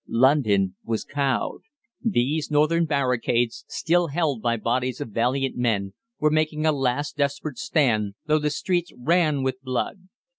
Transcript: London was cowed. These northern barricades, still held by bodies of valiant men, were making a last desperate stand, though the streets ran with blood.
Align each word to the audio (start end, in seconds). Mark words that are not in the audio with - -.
London 0.07 0.77
was 0.83 1.05
cowed. 1.05 1.59
These 2.03 2.49
northern 2.49 2.85
barricades, 2.85 3.65
still 3.67 4.07
held 4.07 4.41
by 4.41 4.57
bodies 4.57 4.99
of 4.99 5.09
valiant 5.09 5.55
men, 5.55 5.93
were 6.19 6.31
making 6.31 6.65
a 6.65 6.71
last 6.71 7.17
desperate 7.17 7.59
stand, 7.59 8.15
though 8.25 8.39
the 8.39 8.49
streets 8.49 8.91
ran 8.97 9.43
with 9.43 9.61
blood. 9.61 10.09